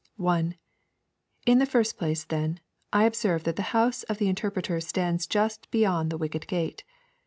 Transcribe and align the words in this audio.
1. 0.17 0.55
In 1.45 1.59
the 1.59 1.65
first 1.67 1.95
place, 1.95 2.23
then, 2.23 2.59
I 2.91 3.03
observe 3.03 3.43
that 3.43 3.55
the 3.55 3.61
House 3.69 4.01
of 4.01 4.17
the 4.17 4.29
Interpreter 4.29 4.81
stands 4.81 5.27
just 5.27 5.69
beyond 5.69 6.09
the 6.09 6.17
Wicket 6.17 6.47
Gate. 6.47 6.83